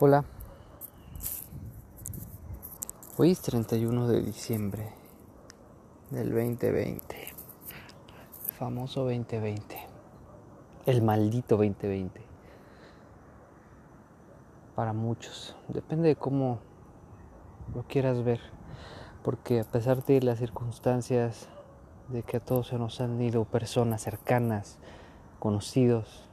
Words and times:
Hola. 0.00 0.24
Hoy 3.16 3.32
es 3.32 3.40
31 3.40 4.06
de 4.06 4.22
diciembre 4.22 4.92
del 6.10 6.30
2020. 6.30 7.16
El 8.46 8.54
famoso 8.54 9.00
2020. 9.00 9.76
El 10.86 11.02
maldito 11.02 11.56
2020. 11.56 12.22
Para 14.76 14.92
muchos. 14.92 15.56
Depende 15.66 16.06
de 16.06 16.14
cómo 16.14 16.60
lo 17.74 17.82
quieras 17.82 18.22
ver. 18.22 18.38
Porque 19.24 19.58
a 19.58 19.64
pesar 19.64 20.04
de 20.04 20.22
las 20.22 20.38
circunstancias 20.38 21.48
de 22.06 22.22
que 22.22 22.36
a 22.36 22.40
todos 22.40 22.68
se 22.68 22.78
nos 22.78 23.00
han 23.00 23.20
ido 23.20 23.44
personas 23.46 24.02
cercanas, 24.02 24.78
conocidos, 25.40 26.27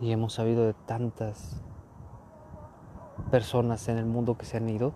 y 0.00 0.12
hemos 0.12 0.34
sabido 0.34 0.66
de 0.66 0.74
tantas 0.74 1.60
personas 3.30 3.88
en 3.88 3.98
el 3.98 4.06
mundo 4.06 4.36
que 4.36 4.44
se 4.44 4.56
han 4.58 4.68
ido, 4.68 4.92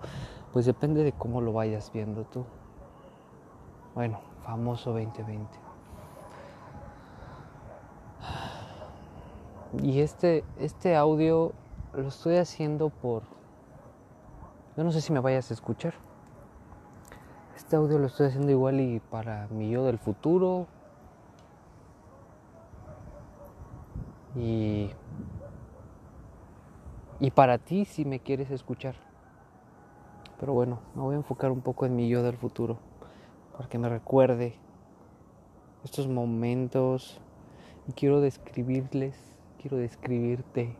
pues 0.52 0.66
depende 0.66 1.02
de 1.02 1.12
cómo 1.12 1.40
lo 1.40 1.52
vayas 1.52 1.90
viendo 1.92 2.24
tú. 2.24 2.44
Bueno, 3.94 4.20
famoso 4.44 4.90
2020. 4.90 5.48
Y 9.82 10.00
este, 10.00 10.44
este 10.58 10.96
audio 10.96 11.52
lo 11.94 12.08
estoy 12.08 12.36
haciendo 12.36 12.90
por... 12.90 13.22
Yo 14.76 14.84
no 14.84 14.92
sé 14.92 15.00
si 15.00 15.12
me 15.12 15.20
vayas 15.20 15.50
a 15.50 15.54
escuchar. 15.54 15.94
Este 17.56 17.76
audio 17.76 17.98
lo 17.98 18.06
estoy 18.06 18.26
haciendo 18.26 18.50
igual 18.50 18.80
y 18.80 18.98
para 18.98 19.46
mi 19.48 19.70
yo 19.70 19.84
del 19.84 19.98
futuro, 19.98 20.66
Y, 24.36 24.90
y 27.18 27.30
para 27.30 27.58
ti 27.58 27.84
si 27.84 28.04
me 28.04 28.20
quieres 28.20 28.50
escuchar. 28.50 28.94
Pero 30.38 30.52
bueno, 30.54 30.80
me 30.94 31.02
voy 31.02 31.14
a 31.14 31.18
enfocar 31.18 31.50
un 31.50 31.60
poco 31.60 31.84
en 31.86 31.94
mi 31.94 32.08
yo 32.08 32.22
del 32.22 32.36
futuro, 32.36 32.78
para 33.52 33.68
que 33.68 33.78
me 33.78 33.88
recuerde 33.88 34.54
estos 35.84 36.08
momentos 36.08 37.20
y 37.86 37.92
quiero 37.92 38.20
describirles, 38.20 39.16
quiero 39.60 39.76
describirte 39.76 40.76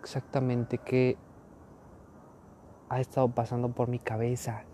exactamente 0.00 0.78
qué 0.78 1.16
ha 2.88 3.00
estado 3.00 3.28
pasando 3.28 3.70
por 3.70 3.88
mi 3.88 3.98
cabeza 3.98 4.64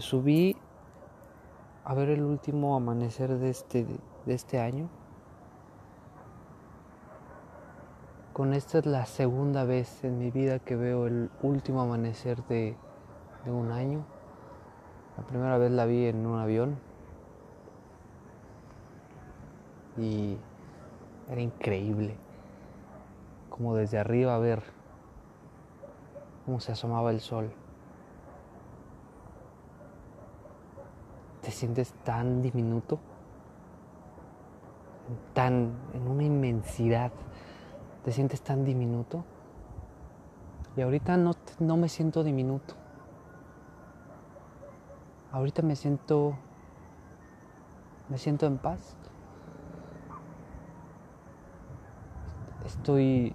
Subí 0.00 0.56
a 1.84 1.94
ver 1.94 2.10
el 2.10 2.22
último 2.22 2.76
amanecer 2.76 3.38
de 3.38 3.50
este, 3.50 3.86
de 4.26 4.34
este 4.34 4.60
año. 4.60 4.88
Con 8.32 8.54
esta 8.54 8.78
es 8.78 8.86
la 8.86 9.06
segunda 9.06 9.64
vez 9.64 10.04
en 10.04 10.18
mi 10.18 10.30
vida 10.30 10.60
que 10.60 10.76
veo 10.76 11.06
el 11.06 11.30
último 11.42 11.80
amanecer 11.80 12.44
de, 12.44 12.76
de 13.44 13.50
un 13.50 13.72
año. 13.72 14.04
La 15.16 15.24
primera 15.24 15.58
vez 15.58 15.72
la 15.72 15.86
vi 15.86 16.06
en 16.06 16.24
un 16.24 16.38
avión. 16.38 16.78
Y 19.96 20.36
era 21.28 21.40
increíble. 21.40 22.16
Como 23.48 23.74
desde 23.74 23.98
arriba 23.98 24.38
ver 24.38 24.62
cómo 26.44 26.60
se 26.60 26.70
asomaba 26.70 27.10
el 27.10 27.20
sol. 27.20 27.50
Te 31.48 31.54
sientes 31.54 31.94
tan 32.04 32.42
diminuto, 32.42 32.98
tan 35.32 35.72
en 35.94 36.06
una 36.06 36.22
inmensidad, 36.22 37.10
te 38.04 38.12
sientes 38.12 38.42
tan 38.42 38.66
diminuto. 38.66 39.24
Y 40.76 40.82
ahorita 40.82 41.16
no, 41.16 41.32
no 41.58 41.78
me 41.78 41.88
siento 41.88 42.22
diminuto. 42.22 42.74
Ahorita 45.32 45.62
me 45.62 45.74
siento 45.74 46.36
me 48.10 48.18
siento 48.18 48.44
en 48.44 48.58
paz. 48.58 48.94
Estoy 52.66 53.34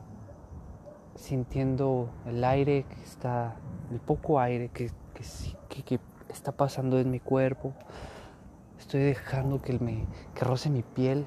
sintiendo 1.15 2.09
el 2.27 2.43
aire 2.43 2.85
que 2.87 3.01
está, 3.01 3.55
el 3.91 3.99
poco 3.99 4.39
aire 4.39 4.69
que, 4.69 4.91
que, 5.15 5.83
que 5.83 5.99
está 6.33 6.51
pasando 6.51 6.99
en 6.99 7.11
mi 7.11 7.19
cuerpo. 7.19 7.73
Estoy 8.79 9.01
dejando 9.01 9.61
que, 9.61 9.77
me, 9.79 10.05
que 10.35 10.43
roce 10.43 10.69
mi 10.69 10.81
piel. 10.81 11.25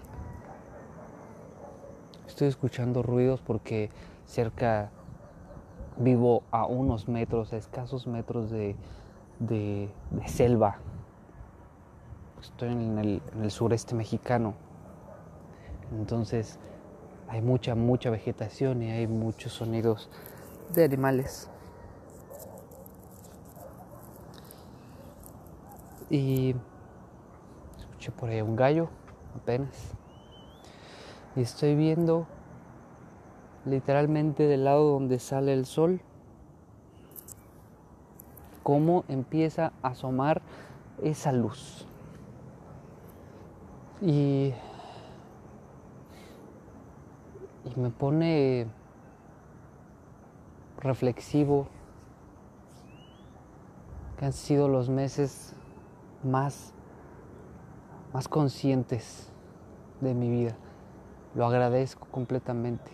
Estoy 2.27 2.49
escuchando 2.49 3.03
ruidos 3.03 3.41
porque 3.41 3.91
cerca 4.27 4.91
vivo 5.97 6.43
a 6.51 6.67
unos 6.67 7.09
metros, 7.09 7.53
a 7.53 7.57
escasos 7.57 8.07
metros 8.07 8.51
de, 8.51 8.77
de, 9.39 9.89
selva. 10.27 10.79
Estoy 12.43 12.73
en 12.73 12.99
el, 12.99 13.23
en 13.35 13.45
el 13.45 13.51
sureste 13.51 13.95
mexicano. 13.95 14.55
Entonces 15.93 16.59
hay 17.29 17.41
mucha, 17.41 17.75
mucha 17.75 18.11
vegetación 18.11 18.83
y 18.83 18.91
hay 18.91 19.07
muchos 19.07 19.53
sonidos 19.53 20.11
de 20.75 20.85
animales. 20.85 21.49
Y 26.09 26.55
escuché 27.79 28.13
por 28.13 28.29
ahí 28.29 28.41
un 28.41 28.55
gallo 28.55 28.89
apenas. 29.35 29.93
Y 31.35 31.41
estoy 31.41 31.75
viendo 31.75 32.27
literalmente 33.65 34.45
del 34.45 34.65
lado 34.65 34.93
donde 34.93 35.19
sale 35.19 35.53
el 35.53 35.67
sol 35.67 36.01
cómo 38.63 39.05
empieza 39.09 39.73
a 39.83 39.89
asomar 39.89 40.43
esa 41.03 41.33
luz. 41.33 41.87
Y, 44.01 44.53
y 47.65 47.81
me 47.81 47.91
pone 47.91 48.69
reflexivo 50.79 51.67
que 54.19 54.27
han 54.27 54.33
sido 54.33 54.69
los 54.69 54.89
meses 54.89 55.56
más, 56.27 56.73
más 58.13 58.29
conscientes 58.29 59.31
de 60.01 60.15
mi 60.15 60.31
vida. 60.31 60.57
Lo 61.35 61.47
agradezco 61.47 62.07
completamente. 62.11 62.91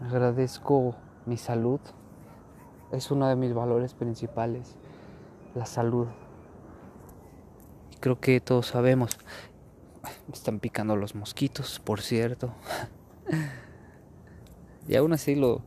Agradezco 0.00 0.94
mi 1.26 1.36
salud. 1.36 1.80
Es 2.92 3.10
uno 3.10 3.28
de 3.28 3.36
mis 3.36 3.52
valores 3.54 3.94
principales, 3.94 4.76
la 5.54 5.66
salud. 5.66 6.06
Creo 8.00 8.18
que 8.18 8.40
todos 8.40 8.68
sabemos. 8.68 9.18
Me 10.26 10.34
están 10.34 10.58
picando 10.58 10.96
los 10.96 11.14
mosquitos, 11.14 11.78
por 11.80 12.00
cierto. 12.00 12.52
y 14.88 14.96
aún 14.96 15.12
así 15.12 15.34
lo, 15.34 15.60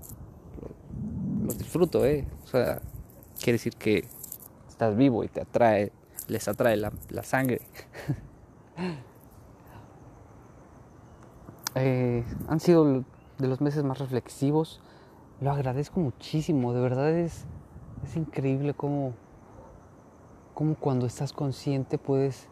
lo, 1.45 1.53
disfruto, 1.53 2.05
¿eh? 2.05 2.25
O 2.43 2.47
sea, 2.47 2.81
quiere 3.37 3.53
decir 3.53 3.75
que 3.75 4.07
estás 4.73 4.95
vivo 4.95 5.23
y 5.23 5.27
te 5.27 5.41
atrae, 5.41 5.91
les 6.27 6.47
atrae 6.47 6.75
la, 6.77 7.23
sangre. 7.23 7.61
Eh, 11.75 12.23
han 12.49 12.59
sido 12.59 13.03
de 13.39 13.47
los 13.47 13.59
meses 13.59 13.83
más 13.83 13.97
reflexivos. 13.97 14.79
Lo 15.41 15.49
agradezco 15.49 15.99
muchísimo, 15.99 16.71
de 16.71 16.81
verdad 16.81 17.09
es, 17.09 17.45
es 18.03 18.15
increíble 18.15 18.75
cómo, 18.75 19.13
cómo 20.53 20.75
cuando 20.75 21.07
estás 21.07 21.33
consciente 21.33 21.97
puedes 21.97 22.47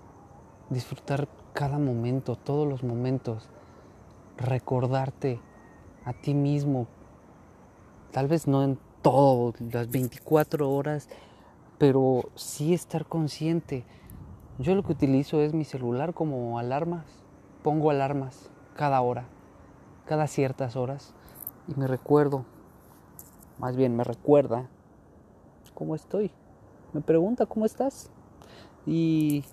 disfrutar 0.72 1.28
cada 1.54 1.78
momento, 1.78 2.36
todos 2.36 2.68
los 2.68 2.84
momentos, 2.84 3.48
recordarte 4.38 5.40
a 6.04 6.14
ti 6.14 6.34
mismo, 6.34 6.88
tal 8.10 8.28
vez 8.28 8.48
no 8.48 8.64
en 8.64 8.80
todo, 9.04 9.54
las 9.72 9.92
24 9.92 10.68
horas 10.68 11.08
pero 11.82 12.30
sí 12.36 12.76
estar 12.76 13.08
consciente. 13.08 13.86
Yo 14.60 14.76
lo 14.76 14.84
que 14.84 14.92
utilizo 14.92 15.42
es 15.42 15.56
mi 15.56 15.66
celular 15.66 16.14
como 16.14 16.60
alarmas. 16.60 17.08
Pongo 17.64 17.90
alarmas 17.90 18.52
cada 18.76 19.02
hora, 19.02 19.26
cada 20.06 20.28
ciertas 20.28 20.76
horas 20.76 21.16
y 21.68 21.80
me 21.80 21.88
recuerdo, 21.88 22.46
más 23.58 23.76
bien 23.76 23.96
me 23.96 24.04
recuerda 24.04 24.70
cómo 25.74 25.96
estoy. 25.96 26.30
Me 26.94 27.02
pregunta 27.02 27.48
cómo 27.48 27.66
estás 27.66 28.12
y, 28.86 29.44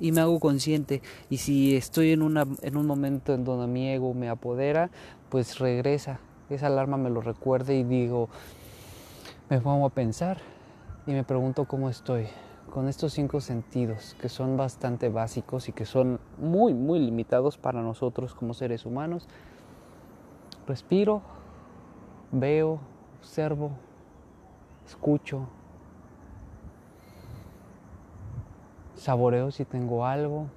y 0.00 0.10
me 0.10 0.20
hago 0.20 0.40
consciente. 0.40 1.02
Y 1.30 1.36
si 1.36 1.76
estoy 1.76 2.10
en, 2.10 2.22
una, 2.22 2.48
en 2.62 2.76
un 2.76 2.84
momento 2.84 3.32
en 3.32 3.44
donde 3.44 3.68
mi 3.68 3.88
ego 3.88 4.12
me 4.12 4.28
apodera, 4.28 4.90
pues 5.28 5.60
regresa. 5.60 6.18
Esa 6.50 6.66
alarma 6.66 6.96
me 6.96 7.10
lo 7.10 7.20
recuerda 7.20 7.72
y 7.74 7.84
digo, 7.84 8.28
me 9.48 9.60
pongo 9.60 9.86
a 9.86 9.90
pensar 9.90 10.57
y 11.08 11.12
me 11.12 11.24
pregunto 11.24 11.64
cómo 11.64 11.88
estoy, 11.88 12.26
con 12.70 12.86
estos 12.86 13.14
cinco 13.14 13.40
sentidos 13.40 14.14
que 14.20 14.28
son 14.28 14.58
bastante 14.58 15.08
básicos 15.08 15.70
y 15.70 15.72
que 15.72 15.86
son 15.86 16.20
muy, 16.36 16.74
muy 16.74 16.98
limitados 16.98 17.56
para 17.56 17.80
nosotros 17.80 18.34
como 18.34 18.52
seres 18.52 18.84
humanos. 18.84 19.26
Respiro, 20.66 21.22
veo, 22.30 22.78
observo, 23.20 23.70
escucho, 24.86 25.48
saboreo 28.94 29.50
si 29.50 29.64
tengo 29.64 30.04
algo, 30.04 30.48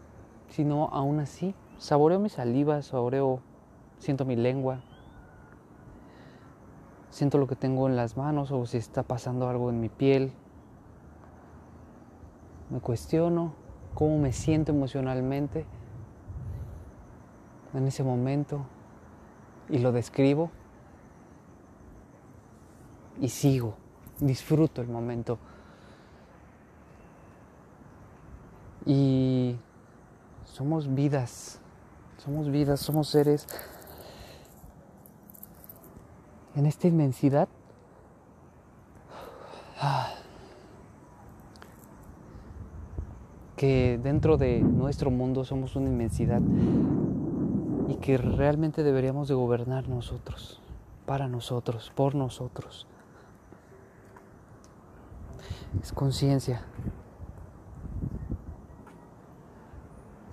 si 0.50 0.66
no, 0.66 0.90
aún 0.92 1.22
así, 1.22 1.56
saboreo 1.78 2.20
mi 2.20 2.28
saliva, 2.28 2.82
saboreo, 2.82 3.40
siento 4.00 4.26
mi 4.26 4.36
lengua, 4.36 4.82
siento 7.10 7.38
lo 7.38 7.48
que 7.48 7.56
tengo 7.56 7.88
en 7.88 7.96
las 7.96 8.18
manos 8.18 8.52
o 8.52 8.66
si 8.66 8.76
está 8.76 9.04
pasando 9.04 9.48
algo 9.48 9.70
en 9.70 9.80
mi 9.80 9.88
piel. 9.88 10.34
Me 12.72 12.80
cuestiono 12.80 13.54
cómo 13.94 14.18
me 14.18 14.32
siento 14.32 14.72
emocionalmente 14.72 15.66
en 17.74 17.88
ese 17.88 18.04
momento 18.04 18.66
y 19.70 19.80
lo 19.80 19.92
describo 19.92 20.52
y 23.20 23.30
sigo, 23.30 23.76
disfruto 24.20 24.82
el 24.82 24.88
momento. 24.88 25.38
Y 28.86 29.58
somos 30.46 30.94
vidas, 30.94 31.60
somos 32.18 32.50
vidas, 32.50 32.80
somos 32.80 33.10
seres 33.10 33.48
en 36.56 36.66
esta 36.66 36.88
inmensidad. 36.88 37.48
Que 43.62 44.00
dentro 44.02 44.38
de 44.38 44.60
nuestro 44.60 45.12
mundo 45.12 45.46
somos 45.46 45.76
una 45.76 45.88
inmensidad 45.88 46.42
y 47.88 47.96
que 47.98 48.18
realmente 48.18 48.82
deberíamos 48.82 49.28
de 49.28 49.36
gobernar 49.36 49.88
nosotros, 49.88 50.60
para 51.06 51.28
nosotros, 51.28 51.92
por 51.96 52.16
nosotros. 52.16 52.88
Es 55.80 55.92
conciencia. 55.94 56.64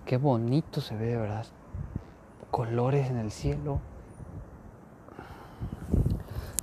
Qué 0.07 0.17
bonito 0.17 0.81
se 0.81 0.97
ve, 0.97 1.15
¿verdad? 1.15 1.45
Colores 2.51 3.11
en 3.11 3.19
el 3.19 3.31
cielo. 3.31 3.81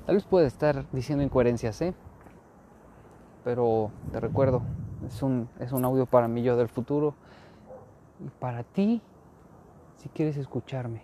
Tal 0.07 0.15
vez 0.15 0.23
puede 0.23 0.47
estar 0.47 0.83
diciendo 0.91 1.23
incoherencias, 1.23 1.79
¿eh? 1.83 1.93
Pero 3.43 3.91
te 4.11 4.19
recuerdo, 4.19 4.63
es 5.07 5.21
un, 5.21 5.49
es 5.59 5.71
un 5.71 5.85
audio 5.85 6.05
para 6.05 6.27
mí 6.27 6.43
yo 6.43 6.57
del 6.57 6.69
futuro 6.69 7.13
y 8.19 8.29
para 8.39 8.63
ti 8.63 9.01
si 9.97 10.09
quieres 10.09 10.37
escucharme. 10.37 11.01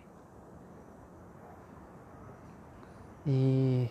Y 3.24 3.88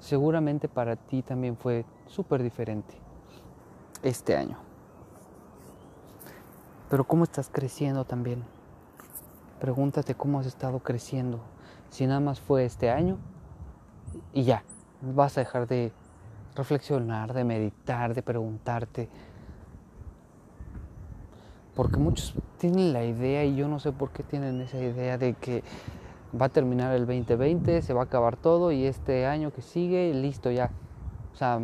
seguramente 0.00 0.68
para 0.68 0.96
ti 0.96 1.22
también 1.22 1.56
fue 1.56 1.84
súper 2.06 2.42
diferente 2.42 2.94
este 4.02 4.36
año. 4.36 4.58
Pero 6.88 7.04
¿cómo 7.04 7.24
estás 7.24 7.50
creciendo 7.50 8.04
también? 8.04 8.44
Pregúntate 9.60 10.14
cómo 10.14 10.38
has 10.38 10.46
estado 10.46 10.78
creciendo. 10.80 11.40
Si 11.90 12.06
nada 12.06 12.20
más 12.20 12.40
fue 12.40 12.64
este 12.64 12.90
año 12.90 13.18
y 14.32 14.44
ya, 14.44 14.62
vas 15.00 15.36
a 15.36 15.40
dejar 15.40 15.66
de 15.66 15.92
reflexionar, 16.56 17.32
de 17.32 17.44
meditar, 17.44 18.14
de 18.14 18.22
preguntarte. 18.22 19.08
Porque 21.74 21.98
muchos 21.98 22.34
tienen 22.58 22.92
la 22.92 23.04
idea, 23.04 23.44
y 23.44 23.54
yo 23.54 23.68
no 23.68 23.78
sé 23.78 23.92
por 23.92 24.10
qué 24.10 24.22
tienen 24.22 24.60
esa 24.60 24.78
idea 24.78 25.18
de 25.18 25.34
que 25.34 25.62
va 26.38 26.46
a 26.46 26.48
terminar 26.48 26.94
el 26.94 27.06
2020, 27.06 27.82
se 27.82 27.92
va 27.92 28.00
a 28.00 28.04
acabar 28.04 28.36
todo 28.36 28.72
y 28.72 28.86
este 28.86 29.26
año 29.26 29.52
que 29.52 29.62
sigue, 29.62 30.12
listo 30.14 30.50
ya. 30.50 30.70
O 31.32 31.36
sea, 31.36 31.60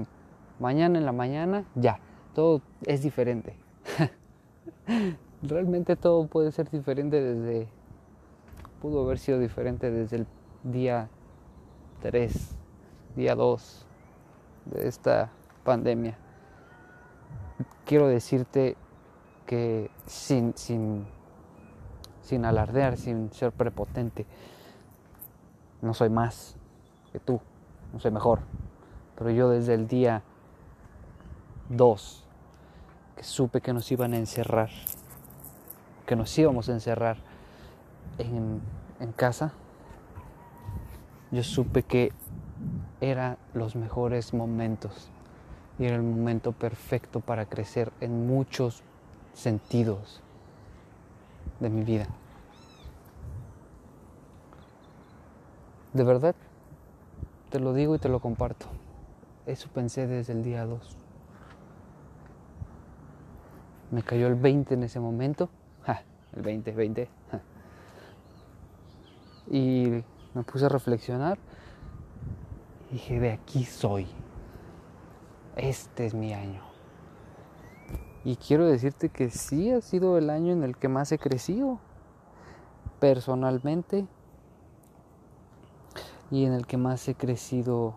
mañana 0.61 0.99
en 0.99 1.07
la 1.07 1.13
mañana, 1.13 1.65
ya, 1.75 1.99
todo 2.35 2.61
es 2.87 3.03
diferente. 3.03 3.57
Realmente 5.43 5.97
todo 5.97 6.27
puede 6.27 6.53
ser 6.53 6.71
diferente 6.71 7.21
desde, 7.21 7.69
pudo 8.81 9.03
haber 9.03 9.19
sido 9.19 9.39
diferente 9.39 9.91
desde 9.91 10.19
el 10.19 10.27
día 10.63 11.09
3, 12.03 12.59
día 13.17 13.35
2 13.35 13.87
de 14.65 14.89
esta 14.89 15.31
pandemia. 15.65 16.17
Quiero 17.85 18.09
decirte 18.09 18.77
que 19.47 19.91
sin, 20.07 20.57
sin, 20.57 21.07
sin 22.23 22.45
alardear, 22.45 22.97
sin 22.97 23.33
ser 23.33 23.53
prepotente, 23.53 24.27
no 25.81 25.95
soy 25.95 26.09
más 26.09 26.57
que 27.13 27.19
tú, 27.19 27.41
no 27.93 28.01
soy 28.01 28.11
mejor, 28.11 28.41
pero 29.17 29.31
yo 29.31 29.51
desde 29.51 29.75
el 29.75 29.89
día 29.89 30.23
2 31.69 32.25
que 33.17 33.25
supe 33.25 33.61
que 33.61 33.73
nos 33.73 33.91
iban 33.93 34.15
a 34.15 34.17
encerrar, 34.17 34.71
que 36.07 36.17
nos 36.17 36.37
íbamos 36.39 36.69
a 36.69 36.73
encerrar 36.73 37.19
en, 38.19 38.61
en 39.01 39.13
casa, 39.13 39.53
yo 41.31 41.43
supe 41.43 41.83
que 41.83 42.13
eran 43.03 43.37
los 43.53 43.75
mejores 43.75 44.33
momentos 44.33 45.11
y 45.79 45.87
era 45.87 45.97
el 45.97 46.03
momento 46.03 46.53
perfecto 46.53 47.19
para 47.19 47.47
crecer 47.47 47.93
en 48.01 48.29
muchos 48.29 48.85
sentidos 49.35 50.23
de 51.59 51.69
mi 51.69 51.83
vida. 51.83 52.07
De 55.93 56.05
verdad, 56.05 56.37
te 57.51 57.59
lo 57.59 57.75
digo 57.75 57.97
y 57.97 57.99
te 57.99 58.09
lo 58.09 58.21
comparto. 58.21 58.67
Eso 59.47 59.69
pensé 59.75 60.07
desde 60.07 60.33
el 60.33 60.45
día 60.45 60.65
2. 60.65 60.97
Me 63.91 64.05
cayó 64.05 64.29
el 64.29 64.37
20 64.37 64.75
en 64.75 64.85
ese 64.85 65.01
momento. 65.01 65.51
el 66.37 66.43
20, 66.43 66.73
20. 66.73 67.09
Y 69.51 70.05
me 70.35 70.43
puse 70.45 70.67
a 70.67 70.69
reflexionar. 70.69 71.37
Dije, 72.93 73.19
de 73.19 73.33
aquí 73.33 73.65
soy. 73.65 74.07
Este 75.57 76.07
es 76.07 76.15
mi 76.15 76.33
año. 76.33 76.63
Y 78.25 78.37
quiero 78.37 78.67
decirte 78.67 79.09
que 79.09 79.31
sí 79.31 79.73
ha 79.73 79.81
sido 79.81 80.17
el 80.17 80.31
año 80.31 80.53
en 80.53 80.63
el 80.63 80.77
que 80.77 80.89
más 80.89 81.11
he 81.11 81.19
crecido. 81.19 81.81
Personalmente. 83.01 84.07
Y 86.31 86.45
en 86.45 86.53
el 86.53 86.67
que 86.67 86.77
más 86.77 87.09
he 87.09 87.17
crecido 87.17 87.95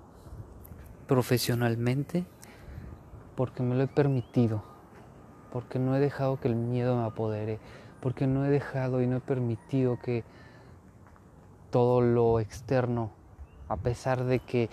profesionalmente. 1.07 2.25
Porque 3.35 3.61
me 3.61 3.75
lo 3.75 3.83
he 3.83 3.87
permitido 3.87 4.63
porque 5.55 5.79
no 5.79 5.95
he 5.95 6.01
dejado 6.01 6.37
que 6.37 6.49
el 6.49 6.55
miedo 6.57 6.97
me 6.97 7.05
apodere, 7.05 7.59
porque 8.01 8.27
no 8.27 8.45
he 8.45 8.49
dejado 8.49 9.01
y 9.01 9.07
no 9.07 9.15
he 9.15 9.21
permitido 9.21 9.97
que 9.97 10.25
todo 11.71 12.01
lo 12.01 12.41
externo, 12.41 13.11
a 13.67 13.77
pesar 13.77 14.23
de 14.23 14.39
que 14.39 14.69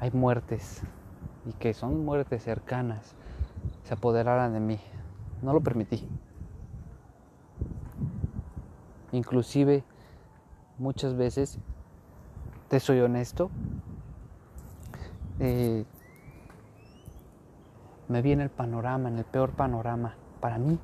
hay 0.00 0.10
muertes 0.12 0.82
y 1.46 1.52
que 1.54 1.74
son 1.74 2.04
muertes 2.04 2.42
cercanas, 2.42 3.14
se 3.84 3.94
apoderaran 3.94 4.52
de 4.52 4.60
mí. 4.60 4.80
No 5.42 5.52
lo 5.52 5.60
permití. 5.60 6.08
Inclusive 9.12 9.84
muchas 10.78 11.16
veces, 11.16 11.58
te 12.68 12.80
soy 12.80 13.00
honesto, 13.00 13.50
eh, 15.38 15.84
me 18.08 18.22
vi 18.22 18.32
en 18.32 18.40
el 18.40 18.50
panorama, 18.50 19.08
en 19.08 19.18
el 19.18 19.24
peor 19.24 19.50
panorama 19.50 20.14
para 20.40 20.58
mí. 20.58 20.78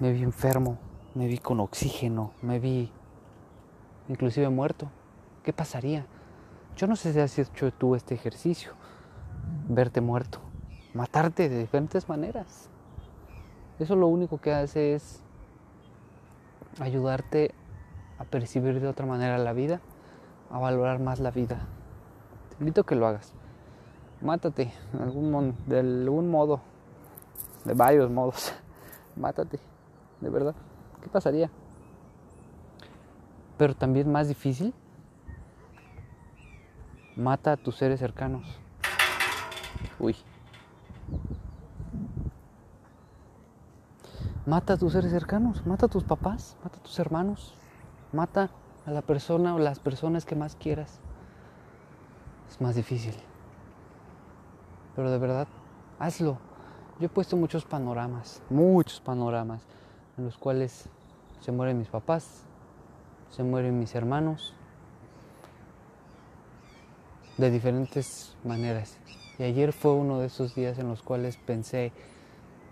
Me 0.00 0.12
vi 0.12 0.22
enfermo, 0.22 0.78
me 1.14 1.26
vi 1.26 1.38
con 1.38 1.60
oxígeno, 1.60 2.32
me 2.42 2.58
vi 2.58 2.90
inclusive 4.08 4.48
muerto. 4.48 4.90
¿Qué 5.42 5.52
pasaría? 5.52 6.06
Yo 6.76 6.86
no 6.86 6.96
sé 6.96 7.12
si 7.12 7.20
has 7.20 7.38
hecho 7.38 7.72
tú 7.72 7.94
este 7.94 8.14
ejercicio, 8.14 8.72
verte 9.68 10.00
muerto, 10.00 10.40
matarte 10.94 11.48
de 11.48 11.58
diferentes 11.58 12.08
maneras. 12.08 12.68
Eso 13.78 13.96
lo 13.96 14.06
único 14.06 14.38
que 14.38 14.52
hace 14.52 14.94
es 14.94 15.20
ayudarte 16.80 17.54
a 18.18 18.24
percibir 18.24 18.80
de 18.80 18.88
otra 18.88 19.06
manera 19.06 19.38
la 19.38 19.52
vida, 19.52 19.80
a 20.50 20.58
valorar 20.58 21.00
más 21.00 21.20
la 21.20 21.30
vida. 21.30 21.66
Te 22.50 22.56
invito 22.60 22.82
a 22.82 22.84
que 22.84 22.94
lo 22.94 23.06
hagas 23.06 23.34
mátate 24.22 24.72
de 24.92 25.02
algún, 25.02 25.54
de 25.66 25.80
algún 25.80 26.30
modo, 26.30 26.60
de 27.64 27.74
varios 27.74 28.10
modos, 28.10 28.52
mátate, 29.16 29.58
de 30.20 30.30
verdad, 30.30 30.54
¿qué 31.02 31.08
pasaría? 31.08 31.50
Pero 33.58 33.74
también 33.74 34.10
más 34.10 34.28
difícil, 34.28 34.72
mata 37.16 37.52
a 37.52 37.56
tus 37.56 37.76
seres 37.76 38.00
cercanos, 38.00 38.62
Uy. 39.98 40.16
Mata 44.46 44.72
a 44.72 44.76
tus 44.76 44.92
seres 44.92 45.12
cercanos, 45.12 45.64
mata 45.66 45.86
a 45.86 45.88
tus 45.88 46.02
papás, 46.02 46.56
mata 46.64 46.78
a 46.78 46.82
tus 46.82 46.98
hermanos, 46.98 47.54
mata 48.12 48.50
a 48.84 48.90
la 48.90 49.02
persona 49.02 49.54
o 49.54 49.58
las 49.58 49.78
personas 49.78 50.24
que 50.24 50.34
más 50.34 50.56
quieras. 50.56 50.98
Es 52.50 52.60
más 52.60 52.74
difícil. 52.74 53.14
Pero 54.96 55.10
de 55.10 55.18
verdad, 55.18 55.46
hazlo. 56.00 56.38
Yo 56.98 57.06
he 57.06 57.08
puesto 57.08 57.36
muchos 57.36 57.64
panoramas, 57.64 58.42
muchos 58.50 59.00
panoramas, 59.00 59.62
en 60.18 60.24
los 60.24 60.36
cuales 60.36 60.88
se 61.40 61.52
mueren 61.52 61.78
mis 61.78 61.88
papás, 61.88 62.44
se 63.30 63.42
mueren 63.42 63.78
mis 63.78 63.94
hermanos, 63.94 64.54
de 67.38 67.50
diferentes 67.50 68.36
maneras. 68.44 68.96
Y 69.38 69.44
ayer 69.44 69.72
fue 69.72 69.92
uno 69.92 70.20
de 70.20 70.26
esos 70.26 70.54
días 70.54 70.78
en 70.78 70.88
los 70.88 71.02
cuales 71.02 71.36
pensé 71.36 71.92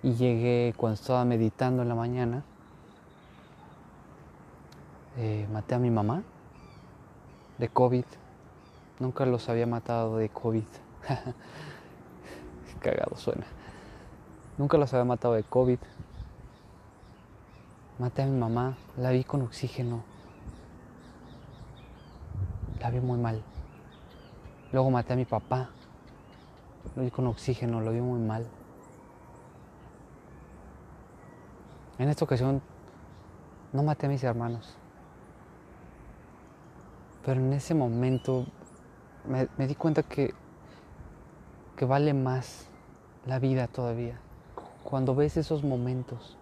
y 0.03 0.15
llegué 0.15 0.75
cuando 0.77 0.95
estaba 0.95 1.25
meditando 1.25 1.83
en 1.83 1.89
la 1.89 1.95
mañana. 1.95 2.45
Eh, 5.19 5.47
maté 5.53 5.75
a 5.75 5.79
mi 5.79 5.91
mamá 5.91 6.23
de 7.59 7.69
COVID. 7.69 8.05
Nunca 8.99 9.27
los 9.27 9.49
había 9.49 9.67
matado 9.67 10.17
de 10.17 10.29
COVID. 10.29 10.65
Cagado 12.81 13.17
suena. 13.17 13.47
Nunca 14.57 14.79
los 14.79 14.93
había 14.93 15.05
matado 15.05 15.35
de 15.35 15.43
COVID. 15.43 15.79
Maté 17.99 18.23
a 18.23 18.27
mi 18.27 18.39
mamá, 18.39 18.77
la 18.97 19.11
vi 19.11 19.25
con 19.25 19.43
oxígeno. 19.43 20.03
La 22.81 22.91
vi 22.91 23.01
muy 23.01 23.19
mal. 23.19 23.43
Luego 24.73 24.91
maté 24.91 25.13
a 25.13 25.17
mi 25.17 25.25
papá. 25.25 25.71
Lo 26.97 27.03
vi 27.03 27.11
con 27.11 27.27
oxígeno, 27.27 27.81
lo 27.81 27.93
vi 27.93 28.01
muy 28.01 28.21
mal. 28.21 28.47
En 31.99 32.09
esta 32.09 32.25
ocasión 32.25 32.63
no 33.73 33.83
maté 33.83 34.07
a 34.07 34.09
mis 34.09 34.25
hermanos. 34.25 34.77
Pero 37.25 37.41
en 37.41 37.53
ese 37.53 37.75
momento 37.75 38.47
me, 39.27 39.49
me 39.59 39.67
di 39.67 39.75
cuenta 39.75 40.03
que, 40.03 40.33
que 41.77 41.85
vale 41.85 42.15
más 42.15 42.69
la 43.27 43.39
vida 43.39 43.67
todavía. 43.67 44.19
Cuando 44.85 45.15
ves 45.15 45.37
esos 45.37 45.63
momentos, 45.63 46.39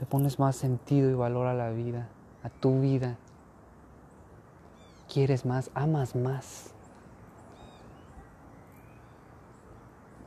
le 0.00 0.06
pones 0.06 0.38
más 0.38 0.56
sentido 0.56 1.10
y 1.10 1.14
valor 1.14 1.46
a 1.46 1.54
la 1.54 1.70
vida, 1.70 2.08
a 2.42 2.48
tu 2.48 2.80
vida. 2.80 3.16
Quieres 5.12 5.44
más, 5.44 5.70
amas 5.74 6.16
más. 6.16 6.74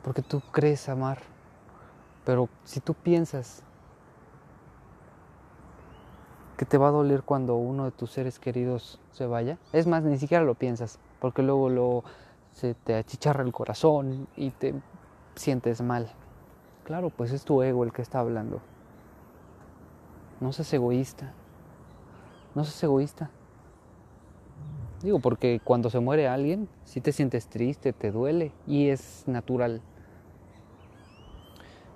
Porque 0.04 0.22
tú 0.22 0.42
crees 0.52 0.88
amar. 0.88 1.18
Pero 2.24 2.48
si 2.64 2.80
tú 2.80 2.94
piensas 2.94 3.62
que 6.56 6.64
te 6.64 6.78
va 6.78 6.88
a 6.88 6.92
doler 6.92 7.22
cuando 7.22 7.56
uno 7.56 7.86
de 7.86 7.90
tus 7.90 8.12
seres 8.12 8.38
queridos 8.38 9.00
se 9.10 9.26
vaya, 9.26 9.58
es 9.72 9.86
más, 9.86 10.04
ni 10.04 10.18
siquiera 10.18 10.44
lo 10.44 10.54
piensas, 10.54 10.98
porque 11.20 11.42
luego, 11.42 11.68
luego 11.68 12.04
se 12.52 12.74
te 12.74 12.94
achicharra 12.94 13.42
el 13.42 13.52
corazón 13.52 14.28
y 14.36 14.50
te 14.50 14.74
sientes 15.34 15.82
mal. 15.82 16.10
Claro, 16.84 17.10
pues 17.10 17.32
es 17.32 17.44
tu 17.44 17.62
ego 17.62 17.82
el 17.82 17.92
que 17.92 18.02
está 18.02 18.20
hablando. 18.20 18.60
No 20.40 20.52
seas 20.52 20.72
egoísta. 20.72 21.32
No 22.54 22.62
seas 22.64 22.82
egoísta. 22.84 23.30
Digo, 25.02 25.18
porque 25.18 25.60
cuando 25.64 25.90
se 25.90 26.00
muere 26.00 26.28
alguien, 26.28 26.68
si 26.84 27.00
te 27.00 27.12
sientes 27.12 27.48
triste, 27.48 27.92
te 27.92 28.10
duele 28.10 28.52
y 28.66 28.88
es 28.88 29.24
natural. 29.26 29.82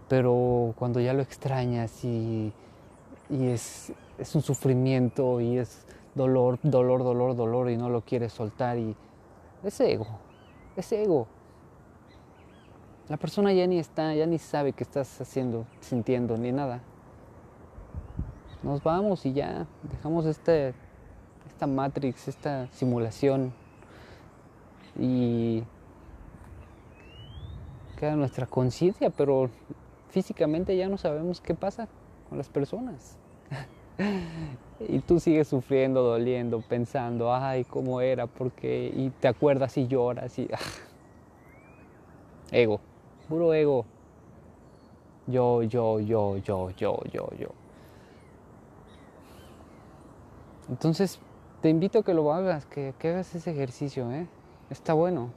Pero 0.08 0.74
cuando 0.76 1.00
ya 1.00 1.12
lo 1.12 1.22
extrañas 1.22 2.04
y, 2.04 2.52
y 3.28 3.46
es, 3.48 3.92
es 4.18 4.34
un 4.34 4.42
sufrimiento 4.42 5.40
y 5.40 5.58
es 5.58 5.86
dolor, 6.14 6.58
dolor, 6.62 7.04
dolor, 7.04 7.36
dolor 7.36 7.70
y 7.70 7.76
no 7.76 7.88
lo 7.88 8.00
quieres 8.02 8.32
soltar 8.32 8.78
y 8.78 8.96
es 9.62 9.80
ego, 9.80 10.06
es 10.76 10.90
ego. 10.92 11.26
La 13.08 13.16
persona 13.16 13.52
ya 13.52 13.66
ni 13.66 13.78
está, 13.78 14.14
ya 14.14 14.26
ni 14.26 14.38
sabe 14.38 14.72
qué 14.72 14.84
estás 14.84 15.20
haciendo, 15.20 15.66
sintiendo, 15.80 16.36
ni 16.36 16.52
nada. 16.52 16.82
Nos 18.62 18.82
vamos 18.82 19.24
y 19.24 19.32
ya 19.32 19.66
dejamos 19.90 20.26
este, 20.26 20.74
esta 21.46 21.66
matrix, 21.66 22.28
esta 22.28 22.68
simulación 22.72 23.54
y 24.98 25.62
queda 27.98 28.16
nuestra 28.16 28.46
conciencia, 28.46 29.10
pero 29.10 29.48
físicamente 30.10 30.76
ya 30.76 30.88
no 30.88 30.98
sabemos 30.98 31.40
qué 31.40 31.54
pasa 31.54 31.88
con 32.28 32.38
las 32.38 32.48
personas. 32.48 33.16
y 34.88 34.98
tú 35.00 35.20
sigues 35.20 35.48
sufriendo, 35.48 36.02
doliendo, 36.02 36.60
pensando, 36.60 37.34
ay, 37.34 37.64
cómo 37.64 38.00
era, 38.00 38.26
porque, 38.26 38.92
y 38.94 39.10
te 39.10 39.28
acuerdas 39.28 39.76
y 39.76 39.86
lloras 39.86 40.38
y... 40.38 40.48
ego 42.50 42.80
puro 43.28 43.52
ego. 43.54 43.84
Yo, 45.26 45.62
yo, 45.62 46.00
yo, 46.00 46.38
yo, 46.38 46.70
yo, 46.70 47.00
yo, 47.12 47.28
yo. 47.38 47.48
Entonces, 50.70 51.20
te 51.60 51.68
invito 51.68 51.98
a 51.98 52.02
que 52.02 52.14
lo 52.14 52.32
hagas, 52.32 52.64
que, 52.64 52.94
hagas 53.04 53.34
ese 53.34 53.50
ejercicio, 53.50 54.10
¿eh? 54.10 54.26
Está 54.70 54.94
bueno. 54.94 55.30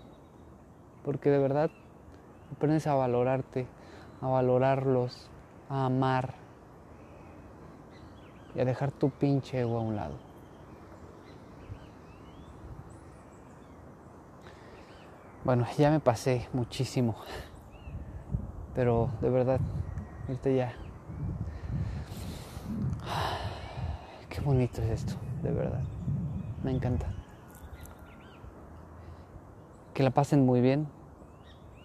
Porque 1.04 1.30
de 1.30 1.40
verdad 1.40 1.70
aprendes 2.56 2.88
a 2.88 2.94
valorarte, 2.94 3.66
a 4.22 4.28
valorarlos, 4.28 5.30
a 5.70 5.86
amar 5.86 6.36
y 8.56 8.60
a 8.60 8.66
dejar 8.66 8.92
tu 8.92 9.10
pinche 9.10 9.60
ego 9.60 9.78
a 9.78 9.82
un 9.82 9.96
lado. 9.96 10.16
Bueno, 15.44 15.66
ya 15.78 15.90
me 15.90 16.00
pasé 16.00 16.48
muchísimo. 16.54 17.16
Pero 18.76 19.10
de 19.22 19.30
verdad, 19.30 19.60
ahorita 20.28 20.50
ya. 20.52 20.74
Qué 24.30 24.40
bonito 24.42 24.82
es 24.82 24.90
esto, 24.90 25.14
de 25.42 25.52
verdad. 25.52 25.82
Me 26.64 26.72
encanta. 26.72 27.08
Que 29.96 30.04
la 30.04 30.12
pasen 30.12 30.46
muy 30.46 30.62
bien. 30.62 30.88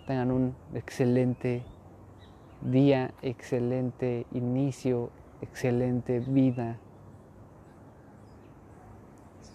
Tengan 0.07 0.31
un 0.31 0.55
excelente 0.75 1.65
día, 2.63 3.13
excelente 3.23 4.27
inicio, 4.33 5.11
excelente 5.41 6.21
vida. 6.21 6.79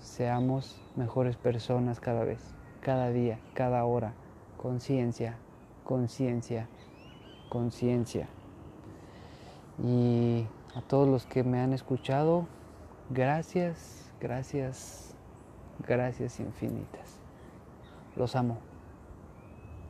Seamos 0.01 0.81
mejores 0.95 1.35
personas 1.35 1.99
cada 1.99 2.23
vez, 2.23 2.53
cada 2.81 3.09
día, 3.09 3.39
cada 3.53 3.83
hora. 3.85 4.13
Conciencia, 4.57 5.37
conciencia 5.83 6.67
conciencia. 7.51 8.29
Y 9.83 10.45
a 10.73 10.81
todos 10.81 11.07
los 11.07 11.25
que 11.25 11.43
me 11.43 11.59
han 11.59 11.73
escuchado, 11.73 12.47
gracias, 13.09 14.09
gracias, 14.21 15.13
gracias 15.85 16.39
infinitas. 16.39 17.19
Los 18.15 18.37
amo. 18.37 18.70